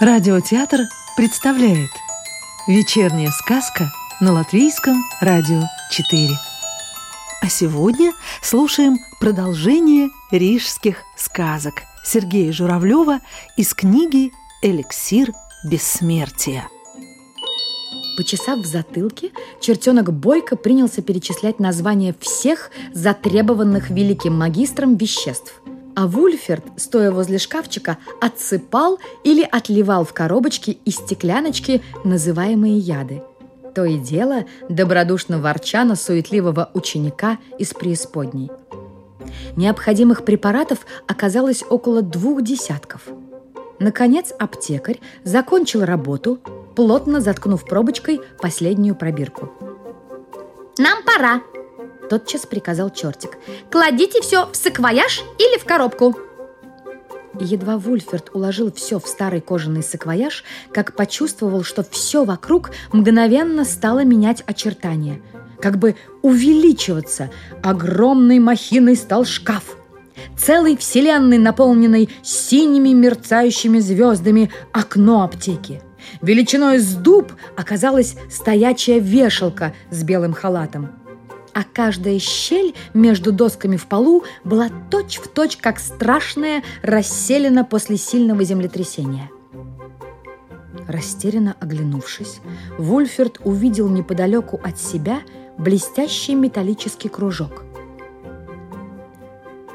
[0.00, 0.82] Радиотеатр
[1.16, 1.90] представляет
[2.68, 3.90] Вечерняя сказка
[4.20, 6.28] на Латвийском радио 4
[7.42, 13.18] А сегодня слушаем продолжение рижских сказок Сергея Журавлева
[13.56, 14.30] из книги
[14.62, 15.32] «Эликсир
[15.64, 16.68] бессмертия»
[18.16, 25.60] Почесав в затылке, чертенок Бойко принялся перечислять названия всех затребованных великим магистром веществ.
[25.98, 33.20] А Вульферт, стоя возле шкафчика, отсыпал или отливал в коробочки и стекляночки называемые яды.
[33.74, 38.48] То и дело добродушно ворча на суетливого ученика из преисподней.
[39.56, 43.02] Необходимых препаратов оказалось около двух десятков.
[43.80, 46.38] Наконец аптекарь закончил работу–
[46.76, 49.50] плотно заткнув пробочкой последнюю пробирку.
[50.78, 51.42] «Нам пора!»–
[52.08, 53.38] тотчас приказал чертик.
[53.70, 56.16] «Кладите все в саквояж или в коробку!»
[57.40, 64.04] Едва Вульферт уложил все в старый кожаный саквояж, как почувствовал, что все вокруг мгновенно стало
[64.04, 65.20] менять очертания,
[65.60, 67.30] как бы увеличиваться.
[67.62, 69.76] Огромной махиной стал шкаф.
[70.36, 75.82] Целой вселенной, наполненной синими мерцающими звездами, окно аптеки–
[76.22, 80.90] Величиной с дуб оказалась стоячая вешалка с белым халатом.
[81.58, 88.44] А каждая щель между досками в полу была точь-в-точь, точь, как страшная расселена после сильного
[88.44, 89.28] землетрясения.
[90.86, 92.38] Растерянно оглянувшись,
[92.78, 95.22] Вульферт увидел неподалеку от себя
[95.58, 97.64] блестящий металлический кружок.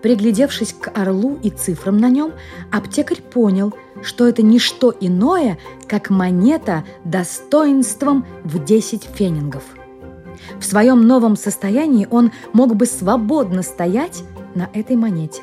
[0.00, 2.34] Приглядевшись к орлу и цифрам на нем,
[2.70, 5.58] аптекарь понял– что это не что иное,
[5.88, 9.64] как монета достоинством в 10 фенингов.
[10.58, 14.22] В своем новом состоянии он мог бы свободно стоять
[14.54, 15.42] на этой монете.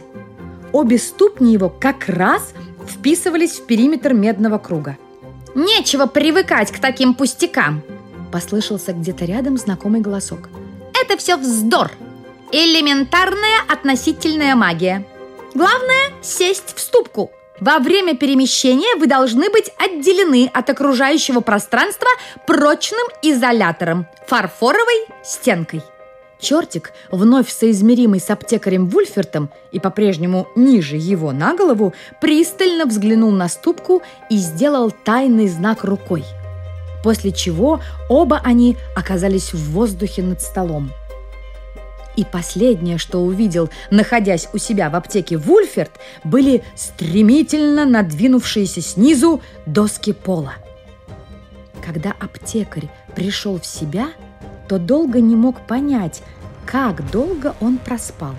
[0.71, 2.53] Обе ступни его как раз
[2.87, 4.97] вписывались в периметр медного круга.
[5.53, 7.83] «Нечего привыкать к таким пустякам!»
[8.31, 10.49] Послышался где-то рядом знакомый голосок.
[10.93, 11.91] «Это все вздор!
[12.53, 15.05] Элементарная относительная магия!
[15.53, 22.07] Главное– сесть в ступку!» Во время перемещения вы должны быть отделены от окружающего пространства
[22.47, 25.83] прочным изолятором– фарфоровой стенкой.
[26.39, 33.47] Чертик, вновь соизмеримый с аптекарем Вульфертом и по-прежнему ниже его на голову, пристально взглянул на
[33.47, 34.01] ступку
[34.31, 36.23] и сделал тайный знак рукой.
[37.03, 37.79] После чего
[38.09, 40.89] оба они оказались в воздухе над столом–
[42.15, 45.91] и последнее, что увидел, находясь у себя в аптеке Вульферт,
[46.23, 50.53] были стремительно надвинувшиеся снизу доски пола.
[51.85, 54.09] Когда аптекарь пришел в себя,
[54.67, 56.21] то долго не мог понять,
[56.65, 58.35] как долго он проспал.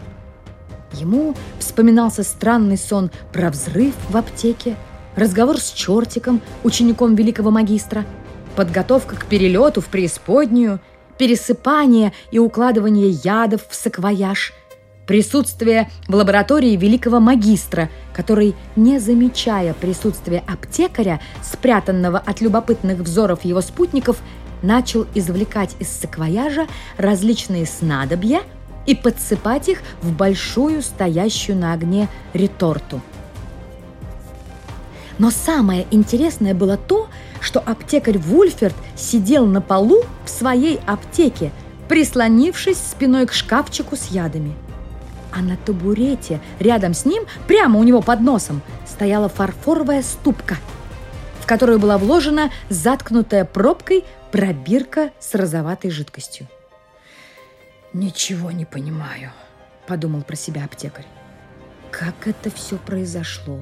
[0.95, 4.77] Ему вспоминался странный сон про взрыв в аптеке,
[5.17, 8.05] разговор с чертиком, учеником великого магистра,
[8.57, 10.81] подготовка к перелету в преисподнюю–
[11.23, 14.53] пересыпание и укладывание ядов в саквояж,
[15.07, 23.61] присутствие в лаборатории великого магистра, который, не замечая присутствия аптекаря, спрятанного от любопытных взоров его
[23.61, 24.21] спутников,
[24.63, 26.67] начал извлекать из саквояжа
[26.97, 28.41] различные снадобья
[28.87, 33.01] и подсыпать их в большую стоящую на огне реторту.
[35.23, 37.09] Но самое интересное было то,
[37.41, 41.53] что аптекарь Вульферт сидел на полу в своей аптеке,
[41.89, 44.53] прислонившись спиной к шкафчику с ядами.
[45.31, 50.57] А на табурете рядом с ним, прямо у него под носом, стояла фарфоровая ступка,
[51.41, 56.49] в которую была вложена заткнутая пробкой пробирка с розоватой жидкостью.
[57.93, 59.31] «Ничего не понимаю»,—
[59.87, 61.07] подумал про себя аптекарь.
[61.93, 63.61] «Как это все произошло?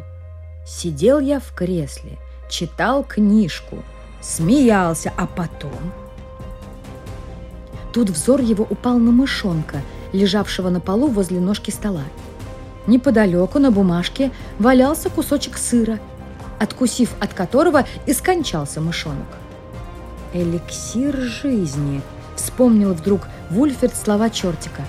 [0.65, 2.19] Сидел я в кресле—
[2.51, 3.79] читал книжку,
[4.21, 5.93] смеялся, а потом...
[7.93, 9.81] Тут взор его упал на мышонка,
[10.13, 12.05] лежавшего на полу возле ножки стола.
[12.87, 15.99] Неподалеку на бумажке валялся кусочек сыра,
[16.61, 19.27] откусив от которого и скончался мышонок.
[20.33, 22.01] «Эликсир жизни»,—
[22.37, 24.83] вспомнил вдруг Вульферт слова чертика.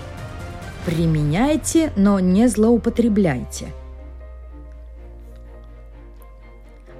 [0.85, 3.73] «Применяйте, но не злоупотребляйте»,—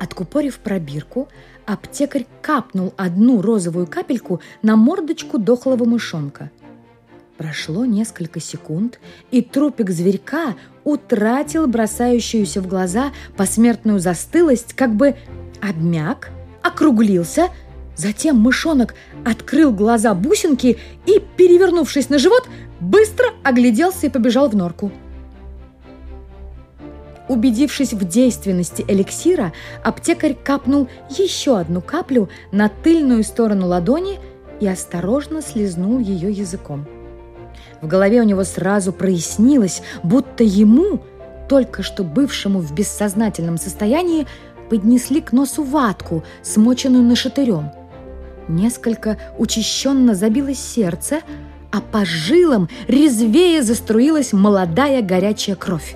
[0.02, 1.28] Откупорив пробирку,
[1.68, 6.50] аптекарь капнул одну розовую капельку на мордочку дохлого мышонка.
[7.38, 9.00] Прошло несколько секунд,
[9.30, 10.56] и трупик зверька
[10.86, 15.16] утратил бросающуюся в глаза посмертную застылость, как бы
[15.62, 16.32] обмяк,
[16.64, 17.50] округлился,
[17.96, 22.50] затем мышонок открыл глаза бусинки и, перевернувшись на живот,
[22.80, 24.92] быстро огляделся и побежал в норку.
[27.32, 29.54] Убедившись в действенности эликсира,
[29.86, 34.20] аптекарь капнул еще одну каплю на тыльную сторону ладони
[34.60, 36.86] и осторожно слезнул ее языком.
[37.82, 41.04] В голове у него сразу прояснилось, будто ему,
[41.48, 44.28] только что бывшему в бессознательном состоянии,
[44.70, 47.72] поднесли к носу ватку, смоченную нашатырем.
[48.50, 51.22] Несколько учащенно забилось сердце,
[51.72, 55.96] а по жилам резвее заструилась молодая горячая кровь.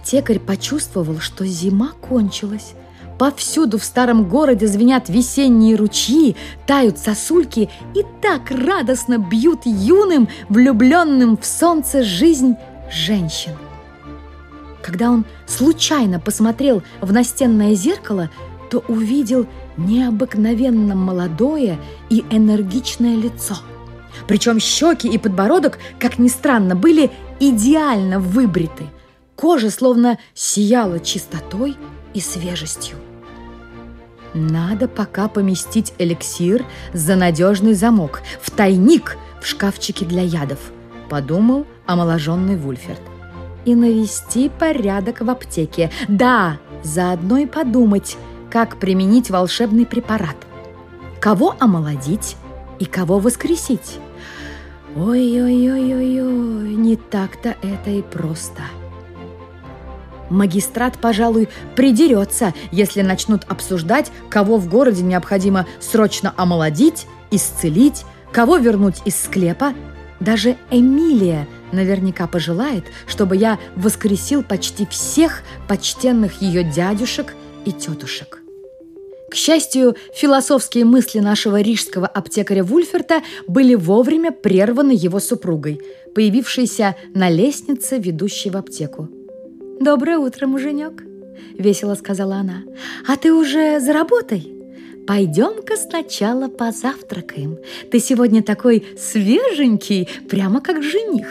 [0.00, 2.72] Аптекарь почувствовал, что зима кончилась.
[3.18, 6.36] Повсюду в старом городе звенят весенние ручьи,
[6.66, 12.54] тают сосульки и так радостно бьют юным, влюбленным в солнце жизнь
[12.90, 13.52] женщин.
[14.82, 18.30] Когда он случайно посмотрел в настенное зеркало,
[18.70, 23.56] то увидел необыкновенно молодое и энергичное лицо.
[24.26, 28.86] Причем щеки и подбородок, как ни странно, были идеально выбриты.
[29.40, 31.78] Кожа словно сияла чистотой
[32.12, 32.98] и свежестью.
[34.34, 40.58] Надо пока поместить эликсир за надежный замок в тайник в шкафчике для ядов,
[41.08, 43.00] подумал омоложенный Вульферт.
[43.64, 45.90] И навести порядок в аптеке.
[46.06, 48.18] Да, заодно и подумать,
[48.50, 50.36] как применить волшебный препарат.
[51.18, 52.36] Кого омолодить
[52.78, 54.00] и кого воскресить.
[54.96, 58.60] Ой-ой-ой-ой-ой, не так-то это и просто.—
[60.30, 69.02] Магистрат, пожалуй, придерется, если начнут обсуждать, кого в городе необходимо срочно омолодить, исцелить, кого вернуть
[69.04, 69.74] из склепа.
[70.20, 77.34] Даже Эмилия наверняка пожелает, чтобы я воскресил почти всех почтенных ее дядюшек
[77.64, 78.40] и тетушек.
[79.30, 85.80] К счастью, философские мысли нашего рижского аптекаря Вульферта были вовремя прерваны его супругой,
[86.16, 89.08] появившейся на лестнице, ведущей в аптеку.
[89.80, 91.02] «Доброе утро, муженек!»–
[91.58, 92.64] весело сказала она.
[93.08, 94.52] «А ты уже за работой?»
[95.06, 97.56] «Пойдем-ка сначала позавтракаем.
[97.90, 101.28] Ты сегодня такой свеженький, прямо как жених.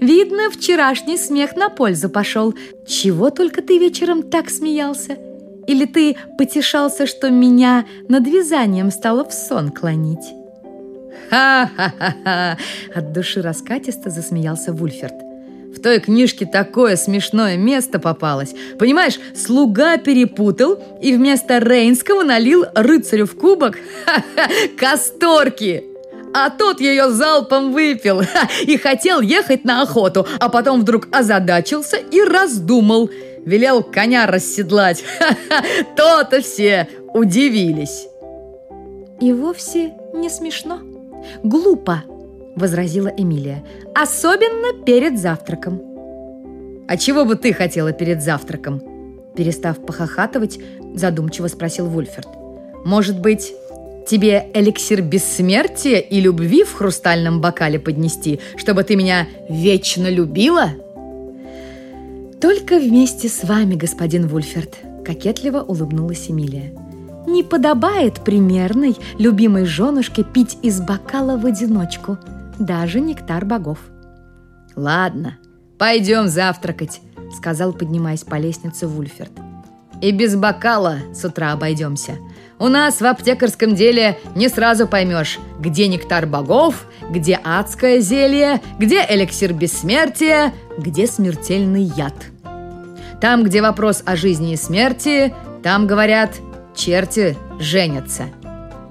[0.00, 2.54] Видно, вчерашний смех на пользу пошел.
[2.86, 5.18] Чего только ты вечером так смеялся?
[5.66, 10.32] Или ты потешался, что меня над вязанием стало в сон клонить?»
[11.28, 12.56] «Ха-ха-ха-ха!»
[12.94, 15.25] От души раскатисто засмеялся Вульферт.
[15.76, 18.54] В той книжке такое смешное место попалось.
[18.78, 23.76] Понимаешь, слуга перепутал и вместо Рейнского налил рыцарю в кубок
[24.06, 25.84] ха-ха, касторки.
[26.32, 31.98] А тот ее залпом выпил ха, и хотел ехать на охоту, а потом вдруг озадачился
[31.98, 33.10] и раздумал.
[33.44, 35.04] Велел коня расседлать.
[35.96, 38.08] То-то все удивились.
[39.20, 40.80] И вовсе не смешно.
[41.42, 42.02] Глупо
[42.56, 43.62] возразила Эмилия.
[43.94, 45.80] «Особенно перед завтраком».
[46.88, 48.82] «А чего бы ты хотела перед завтраком?»
[49.36, 50.58] Перестав похохатывать,
[50.94, 52.28] задумчиво спросил Вульферт.
[52.84, 53.52] «Может быть,
[54.08, 60.70] тебе эликсир бессмертия и любви в хрустальном бокале поднести, чтобы ты меня вечно любила?»
[62.40, 66.72] «Только вместе с вами, господин Вульферт»,– кокетливо улыбнулась Эмилия.
[67.26, 72.18] «Не подобает примерной, любимой женушке пить из бокала в одиночку
[72.58, 73.78] даже нектар богов.
[74.74, 75.38] «Ладно,
[75.78, 77.00] пойдем завтракать»,—
[77.36, 79.32] сказал, поднимаясь по лестнице Вульферт.
[80.02, 82.18] «И без бокала с утра обойдемся.
[82.58, 89.04] У нас в аптекарском деле не сразу поймешь, где нектар богов, где адское зелье, где
[89.08, 92.14] эликсир бессмертия, где смертельный яд.
[93.20, 96.36] Там, где вопрос о жизни и смерти, там, говорят,
[96.74, 98.24] черти женятся.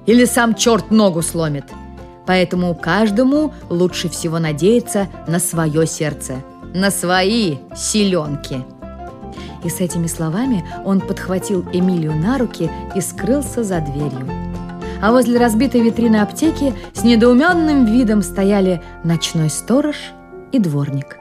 [0.08, 1.66] Или сам черт ногу сломит–
[2.26, 6.38] Поэтому каждому лучше всего надеяться на свое сердце,
[6.74, 8.64] на свои силенки.
[9.64, 14.28] И с этими словами он подхватил Эмилию на руки и скрылся за дверью.
[15.02, 19.96] А возле разбитой витрины аптеки с недоуменным видом стояли ночной сторож
[20.52, 21.18] и дворник.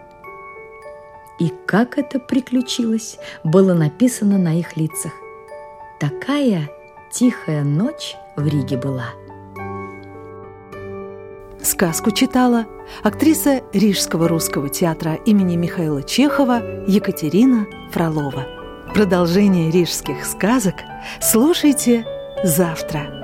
[1.41, 5.13] И как это приключилось, было написано на их лицах.
[5.99, 6.71] Такая
[7.13, 9.09] тихая ночь в Риге была–
[11.75, 12.67] Сказку читала
[13.03, 18.47] актриса Рижского русского театра имени Михаила Чехова Екатерина Фролова.
[18.95, 20.77] Продолжение рижских сказок
[21.21, 22.07] слушайте
[22.45, 23.24] завтра.